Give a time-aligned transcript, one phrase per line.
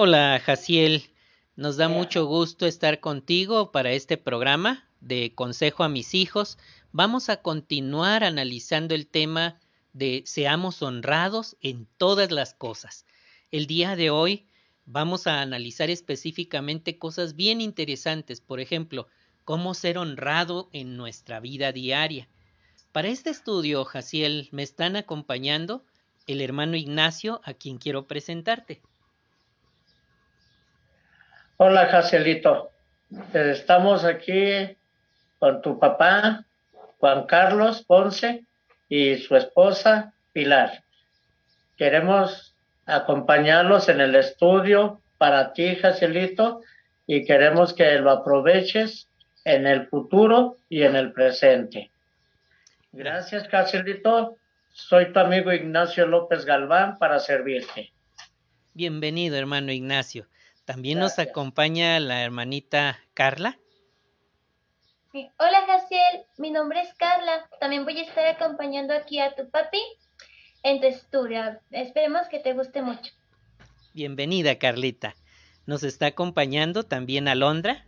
[0.00, 1.10] Hola, Jaciel.
[1.56, 6.56] Nos da mucho gusto estar contigo para este programa de Consejo a mis hijos.
[6.92, 9.58] Vamos a continuar analizando el tema
[9.94, 13.06] de seamos honrados en todas las cosas.
[13.50, 14.46] El día de hoy
[14.86, 19.08] vamos a analizar específicamente cosas bien interesantes, por ejemplo,
[19.44, 22.28] cómo ser honrado en nuestra vida diaria.
[22.92, 25.84] Para este estudio, Jaciel, me están acompañando
[26.28, 28.80] el hermano Ignacio, a quien quiero presentarte.
[31.60, 32.70] Hola, Jacielito.
[33.34, 34.76] Estamos aquí
[35.40, 36.44] con tu papá,
[37.00, 38.44] Juan Carlos Ponce,
[38.88, 40.84] y su esposa, Pilar.
[41.76, 42.54] Queremos
[42.86, 46.60] acompañarlos en el estudio para ti, Jacielito,
[47.08, 49.08] y queremos que lo aproveches
[49.44, 51.90] en el futuro y en el presente.
[52.92, 54.36] Gracias, Jacielito.
[54.72, 57.90] Soy tu amigo Ignacio López Galván para servirte.
[58.74, 60.28] Bienvenido, hermano Ignacio.
[60.68, 63.58] También nos acompaña la hermanita Carla.
[65.14, 66.26] Hola, Jaciel.
[66.36, 67.48] Mi nombre es Carla.
[67.58, 69.80] También voy a estar acompañando aquí a tu papi
[70.62, 71.58] en tu estudio.
[71.70, 73.14] Esperemos que te guste mucho.
[73.94, 75.14] Bienvenida, Carlita.
[75.64, 77.86] Nos está acompañando también Alondra.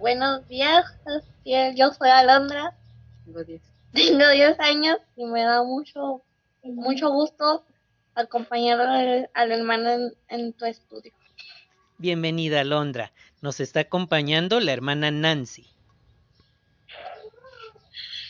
[0.00, 1.76] Buenos días, Jaciel.
[1.76, 2.76] Yo soy Alondra.
[3.24, 3.62] Tengo 10.
[3.92, 6.24] Tengo 10 años y me da mucho,
[6.64, 7.64] mucho gusto
[8.18, 8.80] acompañar
[9.32, 11.12] al, hermano en, tu estudio.
[11.98, 13.12] Bienvenida, Londra.
[13.40, 15.66] Nos está acompañando la hermana Nancy.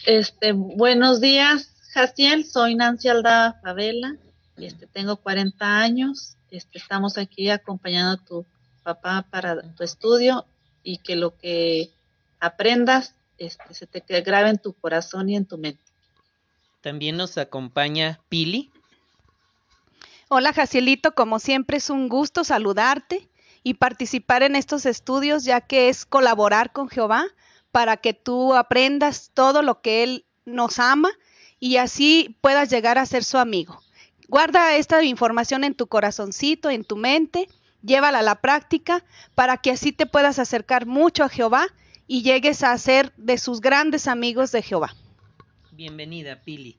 [0.04, 2.44] Este, buenos días, Jaciel.
[2.44, 4.16] Soy Nancy Alda Favela.
[4.56, 6.36] Este, tengo 40 años.
[6.50, 8.46] Este, estamos aquí acompañando a tu
[8.82, 10.46] papá para tu estudio
[10.82, 11.90] y que lo que
[12.40, 15.82] aprendas este, se te grabe en tu corazón y en tu mente.
[16.80, 18.70] También nos acompaña Pili.
[20.30, 23.30] Hola Jacielito, como siempre es un gusto saludarte
[23.62, 27.24] y participar en estos estudios ya que es colaborar con Jehová
[27.72, 31.08] para que tú aprendas todo lo que Él nos ama
[31.58, 33.80] y así puedas llegar a ser su amigo.
[34.28, 37.48] Guarda esta información en tu corazoncito, en tu mente,
[37.82, 41.68] llévala a la práctica para que así te puedas acercar mucho a Jehová
[42.06, 44.94] y llegues a ser de sus grandes amigos de Jehová.
[45.72, 46.76] Bienvenida, Pili.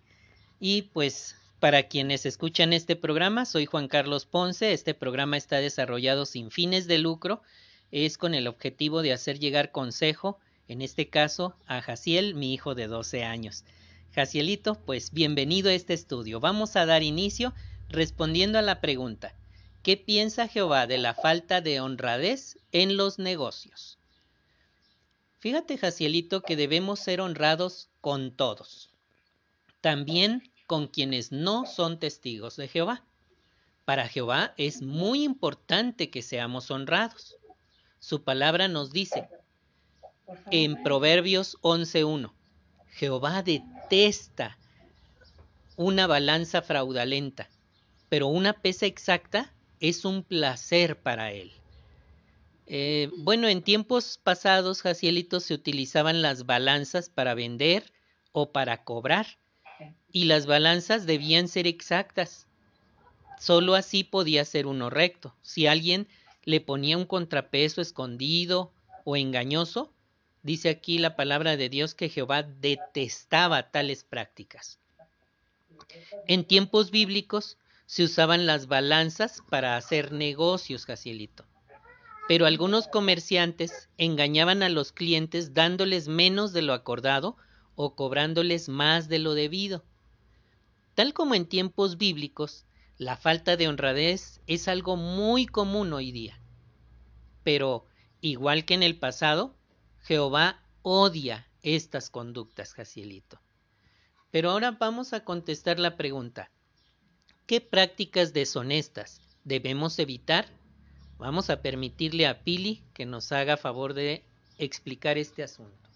[0.60, 4.72] Y pues para quienes escuchan este programa, soy Juan Carlos Ponce.
[4.72, 7.42] Este programa está desarrollado sin fines de lucro.
[7.92, 10.40] Es con el objetivo de hacer llegar consejo,
[10.70, 13.66] en este caso, a Jaciel, mi hijo de 12 años.
[14.14, 16.40] Jacielito, pues bienvenido a este estudio.
[16.40, 17.54] Vamos a dar inicio
[17.90, 19.36] respondiendo a la pregunta,
[19.84, 23.98] ¿qué piensa Jehová de la falta de honradez en los negocios?
[25.40, 28.92] Fíjate, Jacielito, que debemos ser honrados con todos.
[29.82, 33.04] También con quienes no son testigos de Jehová.
[33.86, 37.38] Para Jehová es muy importante que seamos honrados.
[37.98, 39.28] Su palabra nos dice
[40.52, 42.32] en Proverbios 11.1,
[42.92, 44.60] Jehová detesta
[45.76, 47.50] una balanza fraudulenta,
[48.08, 51.52] pero una pesa exacta es un placer para él.
[52.68, 57.92] Eh, bueno, en tiempos pasados, Jacielito, se utilizaban las balanzas para vender
[58.34, 59.26] o para cobrar
[60.12, 62.48] y las balanzas debían ser exactas.
[63.40, 65.36] Solo así podía ser uno recto.
[65.42, 66.08] Si alguien
[66.44, 68.72] le ponía un contrapeso escondido
[69.06, 69.92] o engañoso,
[70.44, 74.80] dice aquí la palabra de Dios que Jehová detestaba tales prácticas.
[76.28, 81.46] En tiempos bíblicos se usaban las balanzas para hacer negocios, Jacielito.
[82.28, 87.38] Pero algunos comerciantes engañaban a los clientes dándoles menos de lo acordado
[87.82, 89.86] o cobrándoles más de lo debido.
[90.96, 92.66] Tal como en tiempos bíblicos,
[92.98, 96.42] la falta de honradez es algo muy común hoy día.
[97.46, 97.86] Pero,
[98.20, 99.56] igual que en el pasado,
[100.02, 103.40] Jehová odia estas conductas, Jacielito.
[104.30, 106.52] Pero ahora vamos a contestar la pregunta.
[107.46, 110.50] ¿Qué prácticas deshonestas debemos evitar?
[111.18, 114.26] Vamos a permitirle a Pili que nos haga favor de
[114.58, 115.89] explicar este asunto.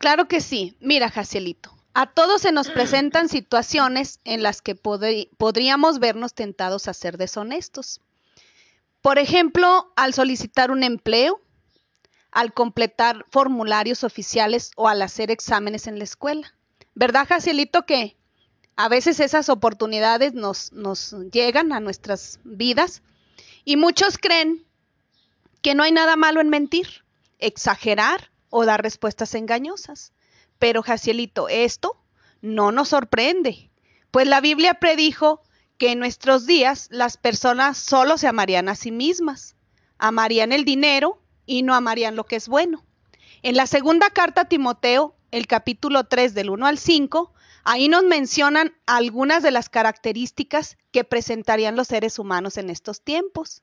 [0.00, 0.74] Claro que sí.
[0.80, 6.94] Mira, Jacielito, a todos se nos presentan situaciones en las que podríamos vernos tentados a
[6.94, 8.00] ser deshonestos.
[9.02, 11.42] Por ejemplo, al solicitar un empleo,
[12.30, 16.54] al completar formularios oficiales o al hacer exámenes en la escuela.
[16.94, 18.16] ¿Verdad, Jacielito, que
[18.76, 23.02] a veces esas oportunidades nos, nos llegan a nuestras vidas
[23.66, 24.64] y muchos creen
[25.60, 27.04] que no hay nada malo en mentir,
[27.38, 30.12] exagerar o dar respuestas engañosas?
[30.58, 31.96] Pero Jacielito, esto
[32.42, 33.70] no nos sorprende,
[34.10, 35.42] pues la Biblia predijo
[35.78, 39.56] que en nuestros días las personas solo se amarían a sí mismas,
[39.98, 42.84] amarían el dinero y no amarían lo que es bueno.
[43.42, 47.32] En la segunda carta a Timoteo, el capítulo 3 del 1 al 5,
[47.64, 53.62] ahí nos mencionan algunas de las características que presentarían los seres humanos en estos tiempos.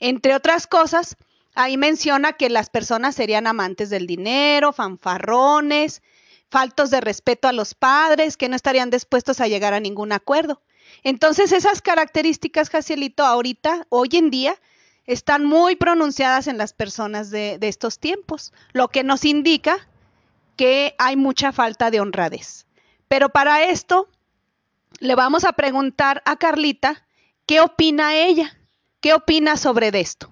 [0.00, 1.16] Entre otras cosas,
[1.58, 6.02] ahí menciona que las personas serían amantes del dinero, fanfarrones,
[6.48, 10.62] faltos de respeto a los padres, que no estarían dispuestos a llegar a ningún acuerdo.
[11.02, 14.54] Entonces, esas características, Jacielito, ahorita, hoy en día,
[15.04, 19.88] están muy pronunciadas en las personas de, de estos tiempos, lo que nos indica
[20.56, 22.66] que hay mucha falta de honradez.
[23.08, 24.08] Pero para esto,
[25.00, 27.04] le vamos a preguntar a Carlita
[27.46, 28.56] qué opina ella,
[29.00, 30.30] qué opina sobre esto.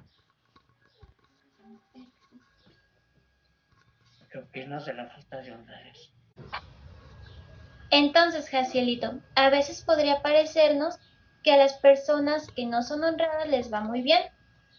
[4.37, 6.13] ¿Qué opinas de la falta de honradez?
[7.89, 10.99] Entonces, Jacielito, a veces podría parecernos
[11.43, 14.23] que a las personas que no son honradas les va muy bien.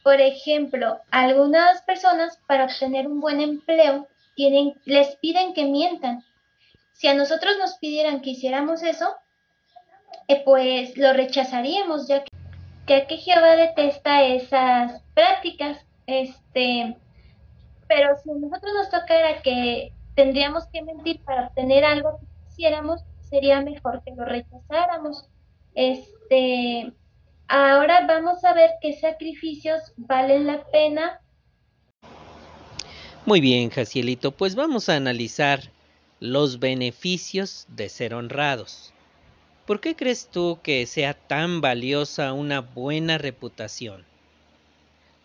[0.04, 6.24] Por ejemplo, algunas personas para obtener un buen empleo tienen, les piden que mientan.
[6.94, 9.15] Si a nosotros nos pidieran que hiciéramos eso,
[10.27, 12.31] eh, pues lo rechazaríamos, ya que,
[12.86, 15.83] ya que Jehová detesta esas prácticas.
[16.06, 16.95] Este,
[17.88, 23.62] pero si nosotros nos tocara que tendríamos que mentir para obtener algo que quisiéramos, sería
[23.62, 25.30] mejor que lo rechazáramos.
[25.75, 26.94] Este,
[27.48, 31.22] ahora vamos a ver qué sacrificios valen la pena
[33.28, 35.60] muy bien, Jacielito, pues vamos a analizar
[36.22, 38.94] los beneficios de ser honrados.
[39.66, 44.06] ¿Por qué crees tú que sea tan valiosa una buena reputación?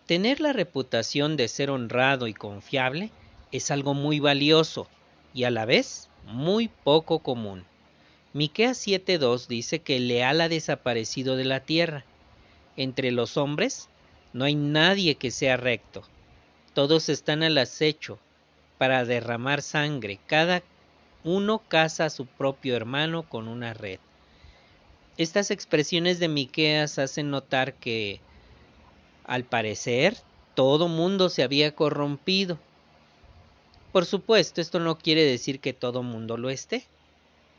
[0.05, 3.11] Tener la reputación de ser honrado y confiable
[3.51, 4.87] es algo muy valioso
[5.33, 7.63] y a la vez muy poco común.
[8.33, 12.03] Miqueas 7:2 dice que leal ha desaparecido de la tierra.
[12.75, 13.87] Entre los hombres
[14.33, 16.03] no hay nadie que sea recto.
[16.73, 18.19] Todos están al acecho
[18.77, 20.19] para derramar sangre.
[20.27, 20.63] Cada
[21.23, 23.99] uno caza a su propio hermano con una red.
[25.17, 28.19] Estas expresiones de Miqueas hacen notar que,
[29.25, 30.17] al parecer,
[30.55, 32.59] todo mundo se había corrompido.
[33.91, 36.85] Por supuesto, esto no quiere decir que todo mundo lo esté.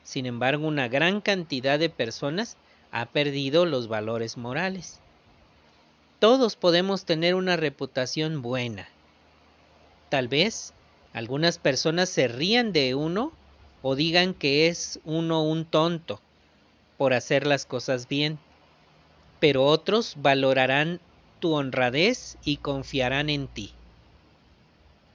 [0.03, 2.57] Sin embargo, una gran cantidad de personas
[2.91, 5.01] ha perdido los valores morales.
[6.19, 8.89] Todos podemos tener una reputación buena,
[10.15, 10.73] Tal vez
[11.13, 13.33] algunas personas se rían de uno
[13.83, 16.21] o digan que es uno un tonto
[16.97, 18.39] por hacer las cosas bien,
[19.41, 21.01] pero otros valorarán
[21.45, 23.71] tu honradez y confiarán en ti.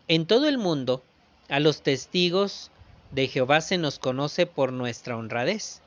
[0.07, 1.01] En todo el mundo,
[1.47, 2.69] a los testigos
[3.09, 5.81] de Jehová se nos conoce por nuestra honradez.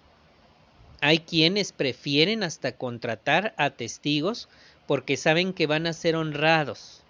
[1.01, 4.49] Hay quienes prefieren hasta contratar a testigos
[4.89, 7.03] porque saben que van a ser honrados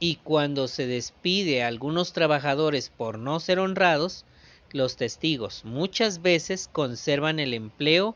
[0.00, 4.24] y cuando se despide a algunos trabajadores por no ser honrados,
[4.72, 8.14] los testigos muchas veces conservan el empleo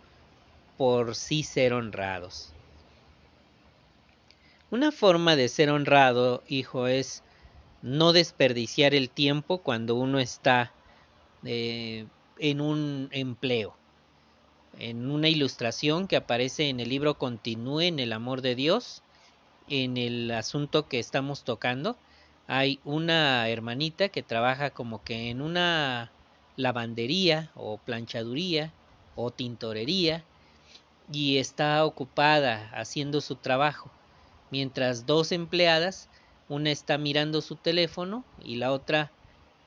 [0.78, 2.55] por sí ser honrados.
[4.70, 7.23] Una forma de ser honrado, hijo, es
[7.81, 10.73] no desperdiciar el tiempo cuando uno está
[11.43, 12.05] eh,
[12.38, 13.75] en un empleo.
[14.79, 19.01] En una ilustración que aparece en el libro Continúe en el amor de Dios,
[19.70, 21.96] en el asunto que estamos tocando.
[22.46, 26.13] Hay una hermanita que trabaja como que en una
[26.56, 28.70] lavandería o planchaduría
[29.17, 30.25] o tintorería
[31.10, 33.91] y está ocupada haciendo su trabajo,
[34.50, 36.08] mientras dos empleadas,
[36.48, 39.10] una está mirando su teléfono y la otra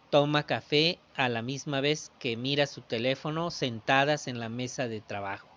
[0.09, 5.01] toma café a la misma vez que mira su teléfono sentadas en la mesa de
[5.01, 5.51] trabajo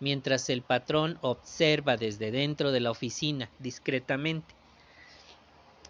[0.00, 4.54] mientras el patrón observa desde dentro de la oficina discretamente.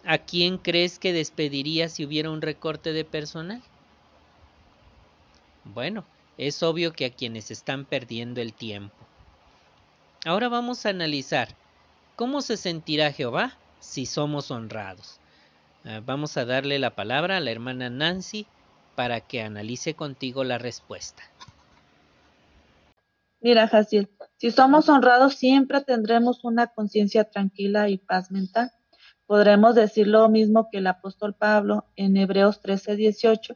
[0.05, 3.61] ¿A quién crees que despediría si hubiera un recorte de personal?
[5.65, 6.05] Bueno,
[6.37, 8.95] es obvio que a quienes están perdiendo el tiempo.
[10.23, 11.55] Ahora vamos a analizar
[12.15, 15.19] cómo se sentirá Jehová si somos honrados.
[15.83, 18.47] Ah, vamos a darle la palabra a la hermana Nancy
[18.95, 21.23] para que analice contigo la respuesta.
[23.41, 28.71] Mira, Jaciel, si somos honrados siempre tendremos una conciencia tranquila y paz mental.
[29.27, 33.55] Podremos decir lo mismo que el apóstol Pablo en Hebreos 13, 18,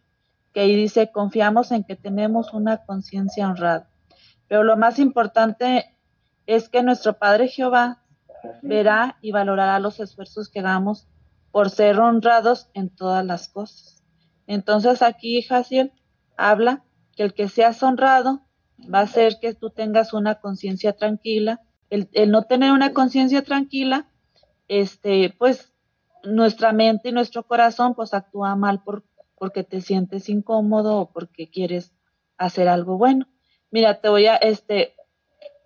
[0.54, 3.90] que ahí dice, confiamos en que tenemos una conciencia honrada.
[4.48, 5.98] Pero lo más importante
[6.46, 8.04] es que nuestro Padre Jehová
[8.62, 11.08] verá y valorará los esfuerzos que damos
[11.52, 14.04] por ser honrados en todas las cosas.
[14.48, 15.92] Entonces aquí Jaciel
[16.38, 16.84] habla
[17.16, 18.42] que el que seas honrado
[18.94, 21.62] va a hacer que tú tengas una conciencia tranquila.
[21.90, 24.10] El, no tener una conciencia tranquila,
[24.68, 25.74] este, pues
[26.24, 29.04] nuestra mente y nuestro corazón pues actúa mal por,
[29.36, 31.94] porque te sientes incómodo o porque quieres
[32.38, 33.28] hacer algo bueno.
[33.72, 34.96] Mira, te voy a, este,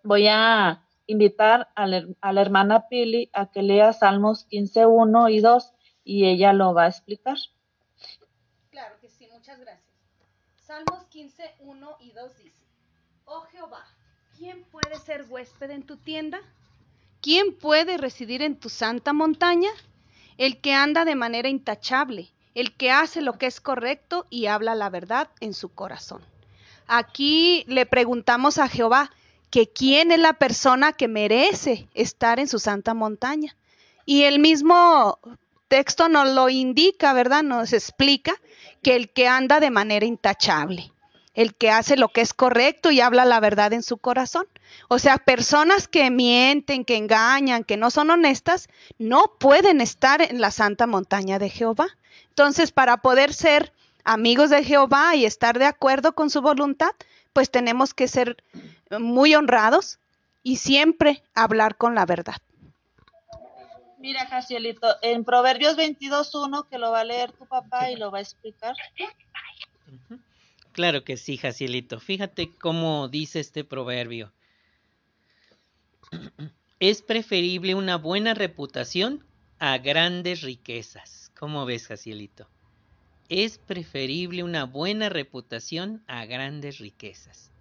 [0.03, 5.29] voy a invitar a la, a la hermana Pili a que lea Salmos 15, 1
[5.29, 7.37] y 2 y ella lo va a explicar.
[8.69, 9.93] Claro que sí, muchas gracias.
[10.55, 12.65] Salmos 15, 1 y 2 dice,
[13.25, 13.85] Oh Jehová,
[14.37, 16.41] ¿quién puede ser huésped en tu tienda?
[17.21, 19.69] ¿Quién puede residir en tu santa montaña?
[20.37, 24.75] El que anda de manera intachable, el que hace lo que es correcto y habla
[24.75, 26.21] la verdad en su corazón.
[26.87, 29.11] Aquí le preguntamos a Jehová
[29.53, 33.55] que quién es la persona que merece estar en su santa montaña.
[34.03, 35.19] Y el mismo
[35.67, 37.43] texto nos lo indica, ¿verdad?
[37.43, 38.33] Nos explica
[38.81, 40.91] que el que anda de manera intachable,
[41.35, 44.47] el que hace lo que es correcto y habla la verdad en su corazón.
[44.87, 50.41] O sea, personas que mienten, que engañan, que no son honestas, no pueden estar en
[50.41, 51.89] la santa montaña de Jehová.
[52.29, 53.71] Entonces, para poder ser
[54.03, 56.91] amigos de Jehová y estar de acuerdo con su voluntad,
[57.33, 58.43] pues tenemos que ser
[58.99, 59.99] muy honrados
[60.43, 62.35] y siempre hablar con la verdad.
[63.97, 68.17] Mira, Jacielito, en Proverbios 22.1, que lo va a leer tu papá y lo va
[68.17, 68.75] a explicar.
[70.73, 71.99] Claro que sí, Jacielito.
[72.01, 74.31] Fíjate cómo dice este proverbio.
[76.79, 79.25] Es preferible una buena reputación
[79.57, 81.31] a grandes riquezas.
[81.39, 82.49] ¿Cómo ves, Jacielito?
[83.29, 87.51] Es preferible una buena reputación a grandes riquezas.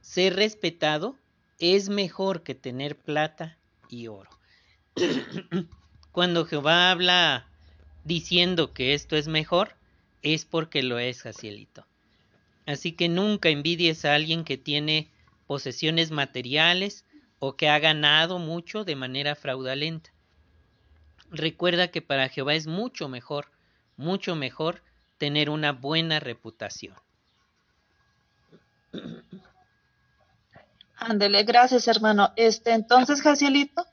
[0.00, 1.16] Ser respetado
[1.58, 4.30] es mejor que tener plata y oro.
[6.12, 7.46] Cuando Jehová habla
[8.04, 9.74] diciendo que esto es mejor,
[10.22, 11.86] es porque lo es, Jacielito.
[12.66, 15.08] Así que nunca envidies a alguien que tiene
[15.46, 17.04] posesiones materiales
[17.38, 20.10] o que ha ganado mucho de manera fraudulenta.
[21.30, 23.48] Recuerda que para Jehová es mucho mejor,
[23.96, 24.82] mucho mejor
[25.18, 26.94] tener una buena reputación.
[30.96, 32.32] Ándele, gracias hermano.
[32.36, 33.86] Este, entonces, Jacielito,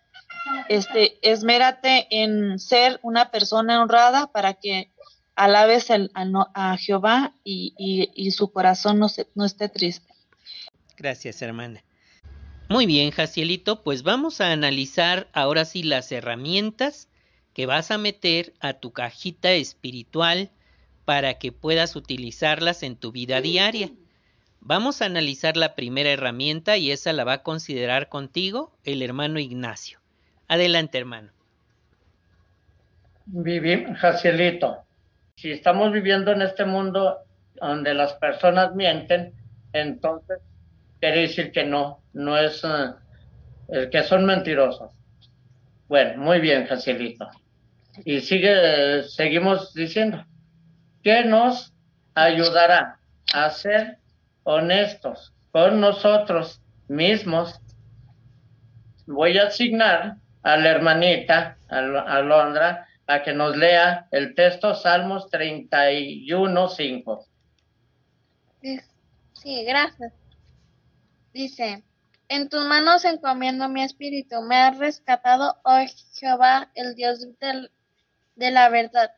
[0.69, 4.91] este, esmérate en ser una persona honrada para que
[5.35, 5.97] alabes a,
[6.53, 10.13] a, Jehová y, y, y, su corazón no, se, no esté triste.
[10.97, 11.83] Gracias, hermana.
[12.69, 17.09] Muy bien, Jacielito, pues vamos a analizar ahora sí las herramientas
[17.53, 20.49] que vas a meter a tu cajita espiritual
[21.05, 23.91] para que puedas utilizarlas en tu vida diaria.
[24.59, 29.39] Vamos a analizar la primera herramienta y esa la va a considerar contigo el hermano
[29.39, 29.99] Ignacio.
[30.47, 31.31] Adelante, hermano.
[33.25, 34.83] Vivimos, Jacielito,
[35.35, 37.19] si estamos viviendo en este mundo
[37.55, 39.33] donde las personas mienten,
[39.73, 40.39] entonces
[40.99, 42.95] quiere decir que no, no es uh,
[43.91, 44.91] que son mentirosos.
[45.87, 47.29] Bueno, muy bien, Jacielito.
[48.05, 50.25] Y sigue, seguimos diciendo,
[51.03, 51.73] ¿qué nos
[52.15, 52.99] ayudará
[53.33, 53.99] a ser
[54.43, 57.59] honestos con nosotros mismos?
[59.05, 65.29] Voy a asignar a la hermanita, a Alondra, a que nos lea el texto Salmos
[65.29, 67.25] 31, 5.
[69.33, 70.13] Sí, gracias.
[71.33, 71.83] Dice,
[72.29, 75.79] en tus manos encomiendo mi espíritu, me has rescatado, oh
[76.15, 77.71] Jehová, el Dios del,
[78.35, 79.11] de la verdad.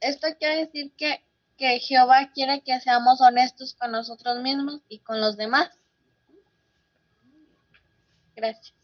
[0.00, 1.24] Esto quiere decir que,
[1.56, 5.70] que Jehová quiere que seamos honestos con nosotros mismos y con los demás.
[8.34, 8.74] Gracias.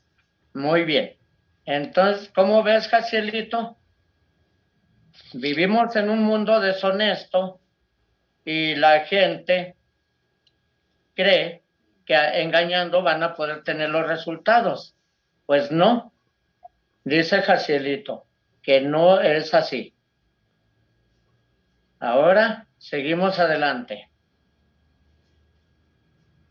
[0.55, 1.17] Muy bien.
[1.65, 3.77] Entonces, ¿cómo ves, Jacielito?
[5.33, 7.61] Vivimos en un mundo deshonesto
[8.45, 9.75] y la gente
[11.15, 11.63] cree
[12.05, 14.95] que engañando van a poder tener los resultados.
[15.47, 16.13] Pues no,
[17.05, 18.26] dice Jacielito,
[18.67, 19.95] que no es así.
[21.99, 24.11] Ahora seguimos adelante.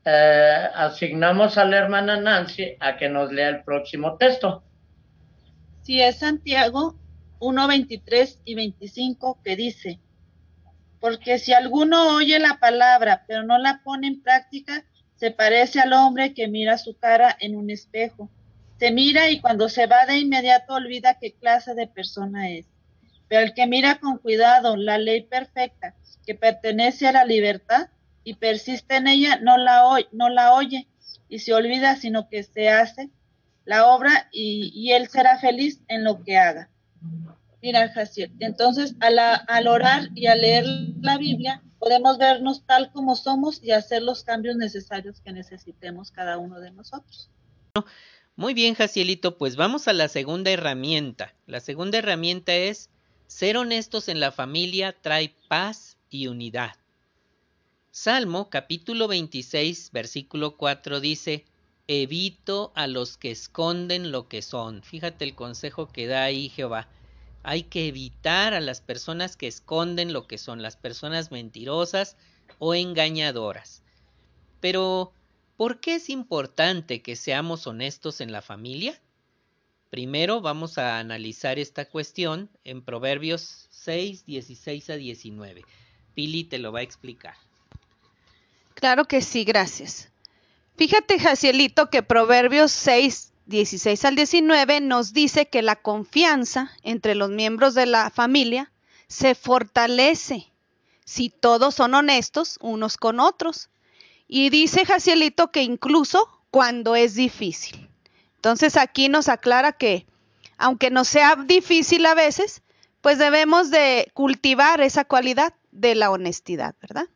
[0.04, 4.64] Eh, asignamos a la hermana Nancy a que nos lea el próximo texto
[5.86, 6.96] si es Santiago
[7.38, 10.00] 1, 23 y 25 que dice,
[11.00, 14.84] porque si alguno oye la palabra pero no la pone en práctica,
[15.16, 18.32] se parece al hombre que mira su cara en un espejo.
[18.80, 22.66] Se mira y cuando se va de inmediato olvida qué clase de persona es.
[23.28, 27.90] Pero el que mira con cuidado la ley perfecta que pertenece a la libertad
[28.24, 30.88] y persiste en ella, no la, oye, no la oye
[31.30, 33.10] y se olvida, sino que se hace
[33.64, 36.70] la obra y, él será feliz en lo que haga.
[37.62, 40.66] Mira, Jaciel, entonces al, al orar y a leer
[41.02, 46.38] la Biblia, podemos vernos tal como somos y hacer los cambios necesarios que necesitemos cada
[46.38, 47.30] uno de nosotros.
[48.38, 51.34] Muy bien, Jacielito, pues vamos a la segunda herramienta.
[51.48, 52.90] La segunda herramienta es
[53.28, 56.76] ser honestos en la familia trae paz y unidad.
[57.92, 61.46] Salmo capítulo 26, versículo 4 dice,
[61.88, 64.84] evito a los que esconden lo que son.
[64.84, 66.90] Fíjate el consejo que da ahí Jehová.
[67.42, 72.18] Hay que evitar a las personas que esconden lo que son, las personas mentirosas
[72.60, 73.82] o engañadoras.
[74.60, 75.15] Pero,
[75.58, 79.00] ¿por qué es importante que seamos honestos en la familia?
[79.90, 85.64] Primero vamos a analizar esta cuestión en Proverbios 6, 16 a 19.
[86.14, 87.36] Pili te lo va a explicar.
[88.74, 90.10] Claro que sí, gracias.
[90.76, 97.30] Fíjate, Jacielito, que Proverbios 6, 16 al 19 nos dice que la confianza entre los
[97.30, 98.72] miembros de la familia
[99.08, 100.52] se fortalece
[101.06, 103.70] si todos son honestos unos con otros.
[104.28, 107.90] Y dice Jacielito que incluso cuando es difícil.
[108.36, 110.06] Entonces aquí nos aclara que,
[110.58, 112.64] aunque no sea difícil a veces,
[113.02, 117.08] pues debemos de cultivar esa cualidad de la honestidad, ¿verdad?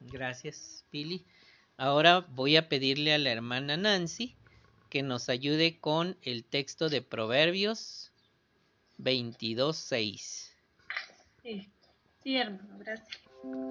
[0.00, 1.24] Gracias, Pili.
[1.76, 4.36] Ahora voy a pedirle a la hermana Nancy
[4.88, 8.12] que nos ayude con el texto de Proverbios
[8.98, 10.52] 22.6.
[11.42, 11.68] Sí,
[12.22, 13.08] sí, hermano, gracias.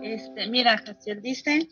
[0.01, 1.69] Este, mira, Jaciel dice,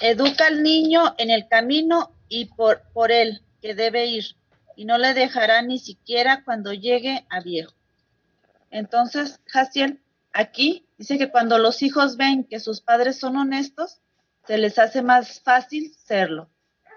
[0.00, 4.36] educa al niño en el camino y por, por él que debe ir,
[4.76, 7.72] y no le dejará ni siquiera cuando llegue a viejo.
[8.70, 14.00] Entonces, Jaciel, aquí dice que cuando los hijos ven que sus padres son honestos,
[14.46, 16.50] se les hace más fácil serlo.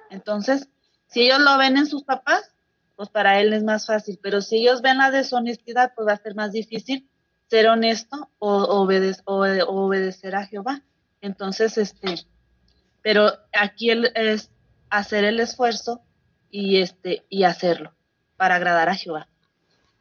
[0.09, 0.69] Entonces,
[1.07, 2.53] si ellos lo ven en sus papás,
[2.95, 6.17] pues para él es más fácil, pero si ellos ven la deshonestidad, pues va a
[6.21, 7.09] ser más difícil
[7.49, 10.83] ser honesto o, o obedecer a Jehová.
[11.21, 12.15] Entonces, este,
[13.01, 14.51] pero aquí él es
[14.89, 16.01] hacer el esfuerzo
[16.51, 17.93] y este y hacerlo
[18.37, 19.27] para agradar a Jehová.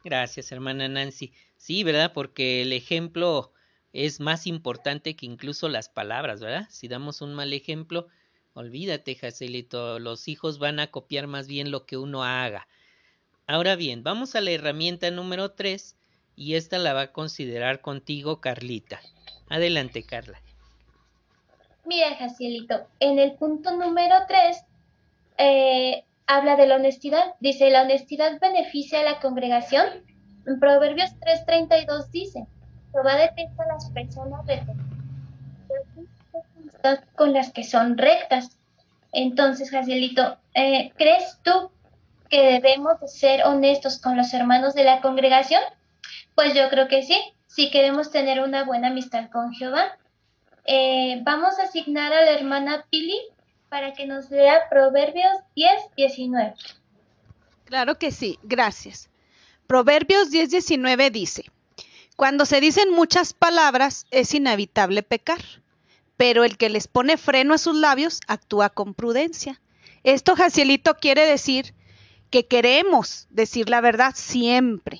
[0.03, 1.33] Gracias, hermana Nancy.
[1.57, 2.13] Sí, ¿verdad?
[2.13, 3.51] Porque el ejemplo
[3.91, 6.67] es más importante que incluso las palabras, ¿verdad?
[6.69, 8.07] Si damos un mal ejemplo,
[8.53, 12.67] olvídate, Jacelito, los hijos van a copiar más bien lo que uno haga.
[13.45, 15.97] Ahora bien, vamos a la herramienta número 3
[16.35, 19.01] y esta la va a considerar contigo Carlita.
[19.49, 20.41] Adelante, Carla.
[21.85, 24.65] Mira, Jacielito, en el punto número 3
[25.37, 27.33] eh, habla de la honestidad.
[27.39, 29.85] Dice, la honestidad beneficia a la congregación.
[30.45, 32.45] En Proverbios 3:32 dice,
[32.91, 34.45] Jehová detesta a las personas
[37.15, 38.57] con las que son rectas.
[39.11, 41.71] Entonces, Jacielito, eh, ¿crees tú
[42.29, 45.61] que debemos ser honestos con los hermanos de la congregación?
[46.35, 49.97] Pues yo creo que sí, si queremos tener una buena amistad con Jehová.
[50.65, 53.19] Eh, vamos a asignar a la hermana Pili
[53.69, 56.53] para que nos lea Proverbios 10, 19.
[57.65, 59.09] Claro que sí, gracias.
[59.67, 61.45] Proverbios 10, 19 dice,
[62.15, 65.41] Cuando se dicen muchas palabras es inevitable pecar,
[66.17, 69.61] pero el que les pone freno a sus labios actúa con prudencia.
[70.03, 71.75] Esto, Jacielito, quiere decir
[72.29, 74.99] que queremos decir la verdad siempre,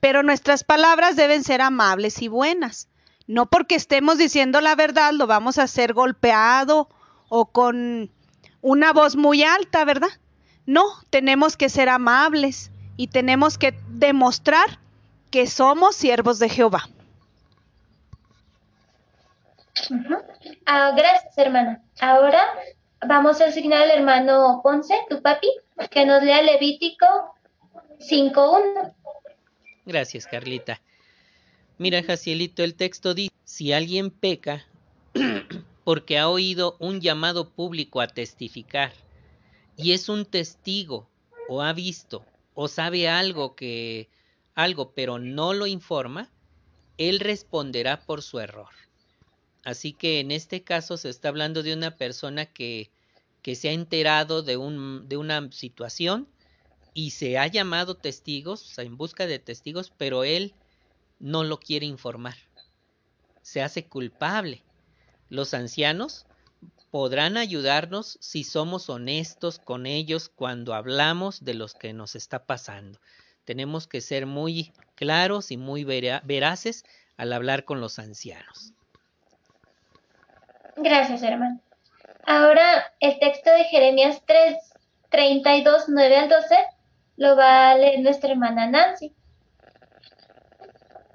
[0.00, 2.88] pero nuestras palabras deben ser amables y buenas.
[3.26, 6.88] No porque estemos diciendo la verdad lo vamos a hacer golpeado
[7.28, 8.10] o con
[8.60, 10.10] una voz muy alta, ¿verdad?
[10.66, 14.78] No, tenemos que ser amables y tenemos que demostrar
[15.30, 16.88] que somos siervos de Jehová.
[20.66, 21.82] Ah, gracias, hermana.
[22.00, 22.44] Ahora
[23.06, 25.48] vamos a asignar al hermano Ponce, tu papi,
[25.90, 27.06] que nos lea Levítico
[27.98, 28.92] 5.1.
[29.86, 30.80] Gracias, Carlita.
[31.82, 34.64] Mira, Jacielito, el texto dice, si alguien peca,
[35.84, 38.92] porque ha oído un llamado público a testificar
[39.76, 41.10] y es un testigo
[41.48, 44.08] o ha visto o sabe algo que
[44.54, 46.30] algo pero no lo informa,
[46.98, 48.70] él responderá por su error.
[49.64, 52.92] Así que en este caso se está hablando de una persona que,
[53.42, 56.28] que se ha enterado de, un, de una situación
[56.94, 60.54] y se ha llamado testigos, en busca de testigos, pero él
[61.22, 62.34] no lo quiere informar.
[63.40, 64.62] Se hace culpable
[65.30, 66.26] los ancianos
[66.90, 72.98] podrán ayudarnos si somos honestos con ellos cuando hablamos de los que nos está pasando.
[73.46, 76.84] Tenemos que ser muy claros y muy veraces
[77.16, 78.74] al hablar con los ancianos.
[80.76, 81.60] Gracias, hermano.
[82.26, 84.56] Ahora el texto de Jeremías 3,
[85.08, 86.56] 32, 9 al 12
[87.16, 89.14] lo va a leer nuestra hermana Nancy.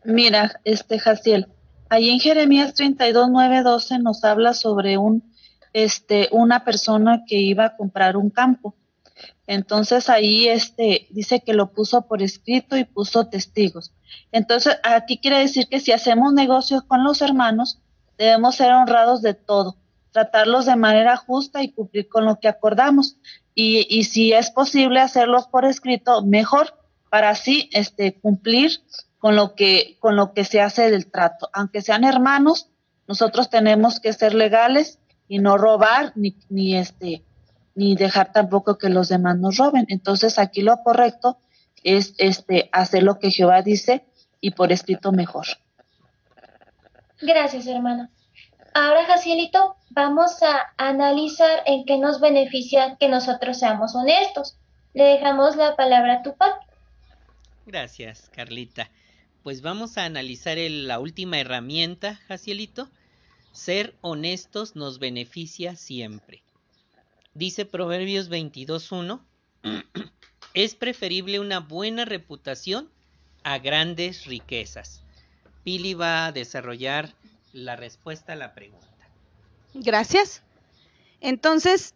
[0.09, 1.47] Mira, este Jaciel,
[1.89, 5.33] ahí en Jeremías 32, 9, 12 nos habla sobre un,
[5.73, 8.73] este, una persona que iba a comprar un campo.
[9.47, 13.91] Entonces ahí este, dice que lo puso por escrito y puso testigos.
[14.31, 17.81] Entonces aquí quiere decir que si hacemos negocios con los hermanos,
[18.17, 19.75] debemos ser honrados de todo,
[20.13, 23.17] tratarlos de manera justa y cumplir con lo que acordamos.
[23.53, 26.75] Y, y si es posible hacerlos por escrito, mejor,
[27.09, 28.71] para así este, cumplir
[29.27, 31.49] con lo que con lo que se hace del trato.
[31.51, 32.69] Aunque sean hermanos,
[33.09, 37.25] nosotros tenemos que ser legales y no robar ni, ni este
[37.75, 39.85] ni dejar tampoco que los demás nos roben.
[39.89, 41.39] Entonces, aquí lo correcto
[41.83, 44.05] es este hacer lo que Jehová dice
[44.39, 45.45] y por escrito mejor.
[47.19, 48.07] Gracias, hermano.
[48.73, 54.57] Ahora, Jacielito, vamos a analizar en qué nos beneficia que nosotros seamos honestos.
[54.93, 56.61] Le dejamos la palabra a tu padre.
[57.65, 58.89] Gracias, Carlita
[59.47, 62.89] pues vamos a analizar la última herramienta, Jacielito.
[63.53, 66.43] Ser honestos nos beneficia siempre.
[67.33, 69.21] Dice Proverbios 22.1,
[70.53, 72.89] es preferible una buena reputación
[73.45, 75.01] a grandes riquezas.
[75.63, 77.13] Pili va a desarrollar
[77.53, 78.85] la respuesta a la pregunta.
[79.73, 80.43] Gracias.
[81.21, 81.95] Entonces,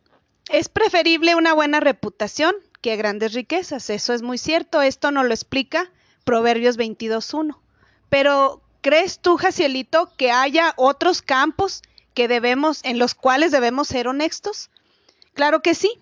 [0.49, 3.89] es preferible una buena reputación que grandes riquezas.
[3.89, 4.81] Eso es muy cierto.
[4.81, 5.91] Esto nos lo explica
[6.23, 7.57] Proverbios 22.1.
[8.09, 11.81] Pero, ¿crees tú, Jacielito, que haya otros campos
[12.13, 14.69] que debemos, en los cuales debemos ser honestos?
[15.33, 15.99] Claro que sí.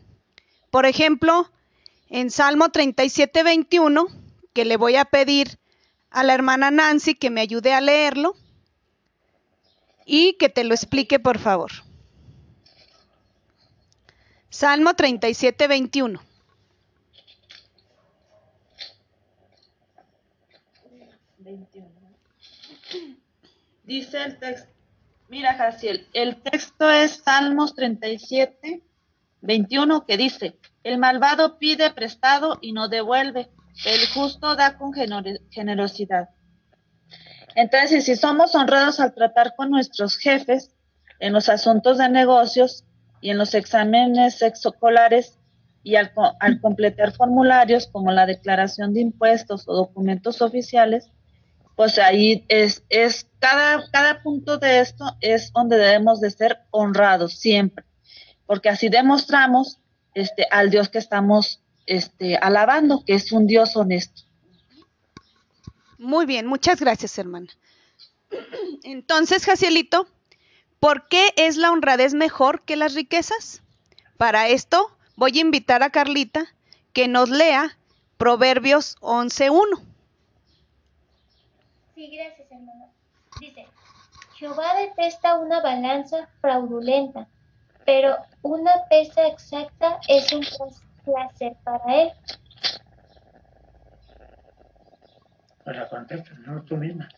[0.72, 1.52] Por ejemplo,
[2.10, 4.08] en Salmo 37.21,
[4.54, 5.60] que le voy a pedir
[6.10, 8.36] a la hermana Nancy que me ayude a leerlo
[10.06, 11.72] y que te lo explique, por favor.
[14.50, 16.20] Salmo 37.21.
[23.90, 24.70] Dice el texto,
[25.30, 28.84] mira Jaciel, el texto es Salmos 37,
[29.42, 33.50] 21, que dice, el malvado pide prestado y no devuelve,
[33.88, 36.30] el justo da con generosidad.
[37.56, 40.76] Entonces, si somos honrados al tratar con nuestros jefes
[41.20, 42.86] en los asuntos de negocios
[43.22, 45.40] y en los exámenes escolares
[45.82, 51.10] y al, al completar formularios como la declaración de impuestos o documentos oficiales,
[51.80, 57.40] pues ahí es, es cada, cada punto de esto es donde debemos de ser honrados
[57.40, 57.86] siempre,
[58.46, 59.80] porque así demostramos
[60.14, 64.24] este, al Dios que estamos este, alabando, que es un Dios honesto.
[65.98, 67.48] Muy bien, muchas gracias, hermana.
[68.84, 70.06] Entonces, Jacielito,
[70.82, 73.64] ¿por qué es la honradez mejor que las riquezas?
[74.18, 76.54] Para esto voy a invitar a Carlita
[76.92, 77.78] que nos lea
[78.18, 79.89] Proverbios 11.1.
[82.00, 82.94] Sí, gracias, hermano.
[83.42, 83.68] Dice,
[84.36, 87.28] Jehová detesta una balanza fraudulenta,
[87.86, 90.46] pero una pesa exacta es un
[91.04, 92.14] placer para él.
[95.66, 97.10] Para contesta, no tú misma.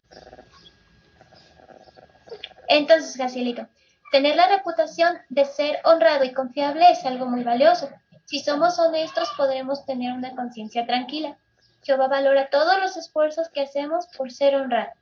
[2.68, 3.68] Entonces, Gacielito,
[4.12, 7.88] tener la reputación de ser honrado y confiable es algo muy valioso.
[8.26, 11.38] Si somos honestos, podremos tener una conciencia tranquila.
[11.84, 14.94] Jehová valora todos los esfuerzos que hacemos por ser honrados.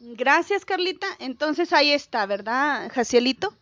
[0.00, 1.06] Gracias, Carlita.
[1.20, 3.54] Entonces ahí está, ¿verdad, Jacielito?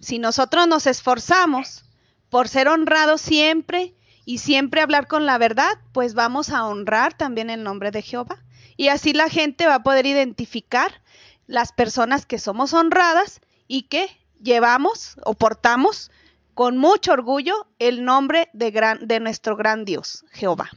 [0.00, 1.84] Si nosotros nos esforzamos
[2.28, 3.94] por ser honrados siempre
[4.26, 8.42] y siempre hablar con la verdad, pues vamos a honrar también el nombre de Jehová.
[8.76, 11.00] Y así la gente va a poder identificar
[11.46, 14.08] las personas que somos honradas y que
[14.42, 16.10] llevamos o portamos
[16.54, 20.70] con mucho orgullo el nombre de, gran, de nuestro gran Dios, Jehová.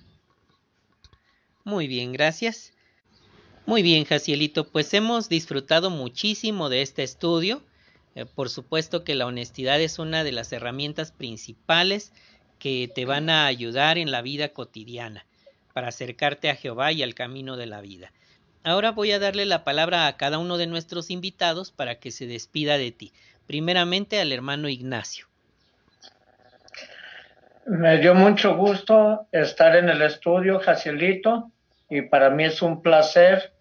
[1.63, 2.74] Muy bien, gracias.
[3.65, 7.62] Muy bien, Jacielito, pues hemos disfrutado muchísimo de este estudio.
[8.15, 12.12] Eh, por supuesto que la honestidad es una de las herramientas principales
[12.58, 15.26] que te van a ayudar en la vida cotidiana
[15.74, 18.12] para acercarte a Jehová y al camino de la vida.
[18.63, 22.28] Ahora voy a darle la palabra a cada uno de nuestros invitados para que se
[22.28, 23.13] despida de ti.
[23.48, 25.28] Primeramente al hermano Ignacio.
[27.69, 31.51] Me dio mucho gusto estar en el estudio, Jacielito
[31.88, 33.53] y para mí es un placer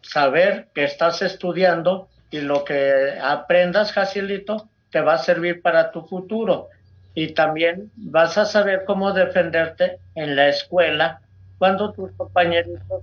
[0.00, 6.06] saber que estás estudiando y lo que aprendas, Jacielito, te va a servir para tu
[6.06, 6.68] futuro.
[7.12, 11.20] Y también vas a saber cómo defenderte en la escuela
[11.58, 13.02] cuando tus compañeritos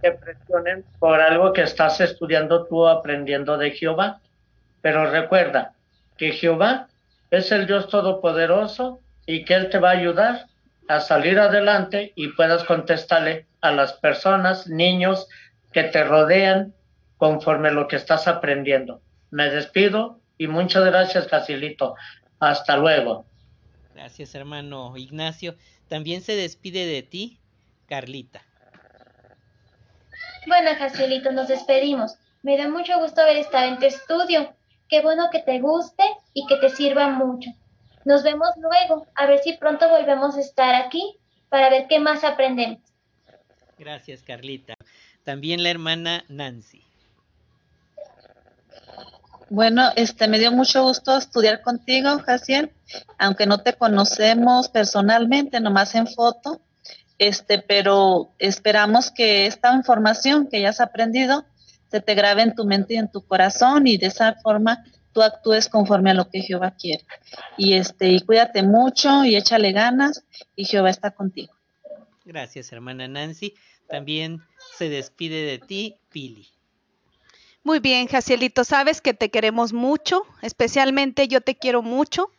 [0.00, 4.18] te presionen por algo que estás estudiando tú aprendiendo de Jehová.
[4.82, 5.74] Pero recuerda
[6.16, 6.88] que Jehová
[7.30, 10.46] es el Dios Todopoderoso y que Él te va a ayudar
[10.88, 15.28] a salir adelante y puedas contestarle a las personas, niños
[15.70, 16.74] que te rodean
[17.18, 19.02] conforme lo que estás aprendiendo.
[19.30, 21.94] Me despido y muchas gracias, Casilito.
[22.40, 23.26] Hasta luego.
[23.94, 25.56] Gracias, hermano Ignacio.
[25.88, 27.38] También se despide de ti,
[27.86, 28.40] Carlita.
[30.46, 32.16] Bueno, Jacielito, nos despedimos.
[32.42, 34.54] Me da mucho gusto haber estado en tu estudio.
[34.88, 37.50] Qué bueno que te guste y que te sirva mucho.
[38.08, 41.18] Nos vemos luego, a ver si pronto volvemos a estar aquí
[41.50, 42.78] para ver qué más aprendemos.
[43.78, 44.72] Gracias, Carlita.
[45.24, 46.82] También la hermana Nancy.
[49.50, 52.72] Bueno, este me dio mucho gusto estudiar contigo, Jaciel,
[53.18, 56.62] aunque no te conocemos personalmente, nomás en foto.
[57.18, 61.44] Este, pero esperamos que esta información que ya has aprendido
[61.90, 64.82] se te grabe en tu mente y en tu corazón y de esa forma
[65.18, 67.04] tú actúes conforme a lo que Jehová quiere.
[67.56, 71.52] Y este, y cuídate mucho y échale ganas y Jehová está contigo.
[72.24, 73.54] Gracias, hermana Nancy.
[73.88, 74.42] También
[74.76, 76.48] se despide de ti, Pili.
[77.64, 82.30] Muy bien, Jacielito, sabes que te queremos mucho, especialmente yo te quiero mucho.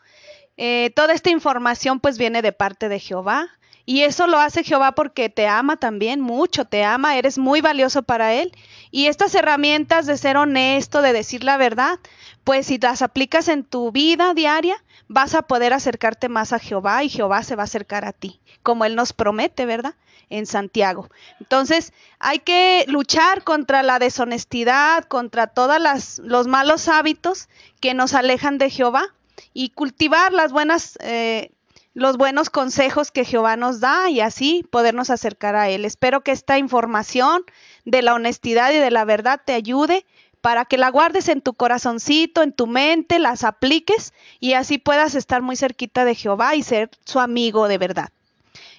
[0.55, 3.49] Eh, toda esta información pues viene de parte de Jehová.
[3.89, 8.03] Y eso lo hace Jehová porque te ama también mucho, te ama, eres muy valioso
[8.03, 8.55] para Él.
[8.91, 11.97] Y estas herramientas de ser honesto, de decir la verdad,
[12.43, 14.75] pues si las aplicas en tu vida diaria,
[15.07, 18.39] vas a poder acercarte más a Jehová y Jehová se va a acercar a ti,
[18.61, 19.95] como Él nos promete, ¿verdad?
[20.29, 21.09] En Santiago.
[21.39, 25.79] Entonces, hay que luchar contra la deshonestidad, contra todos
[26.19, 27.49] los malos hábitos
[27.79, 29.15] que nos alejan de Jehová
[29.51, 31.53] y cultivar las buenas eh,
[31.93, 35.85] los buenos consejos que Jehová nos da y así podernos acercar a Él.
[35.85, 37.43] Espero que esta información
[37.85, 40.05] de la honestidad y de la verdad te ayude
[40.41, 45.15] para que la guardes en tu corazoncito, en tu mente, las apliques y así puedas
[45.15, 48.09] estar muy cerquita de Jehová y ser su amigo de verdad.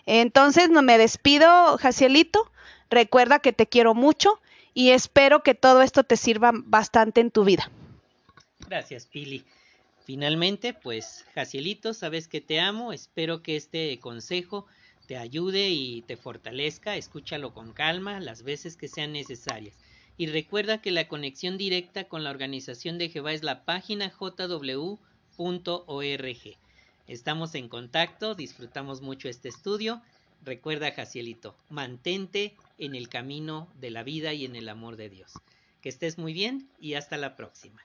[0.06, 2.50] Entonces, me despido, Jacielito.
[2.88, 4.40] Recuerda que te quiero mucho
[4.72, 7.70] y espero que todo esto te sirva bastante en tu vida.
[8.68, 9.44] Gracias, Pili.
[10.10, 14.66] Finalmente, pues, Jacielito, sabes que te amo, espero que este consejo
[15.06, 19.76] te ayude y te fortalezca, escúchalo con calma las veces que sean necesarias.
[20.16, 24.98] Y recuerda que la conexión directa con la organización de Jehová es la página jw.org.
[27.06, 30.02] Estamos en contacto, disfrutamos mucho este estudio.
[30.44, 35.34] Recuerda, Jacielito, mantente en el camino de la vida y en el amor de Dios.
[35.80, 37.80] Que estés muy bien y hasta la próxima.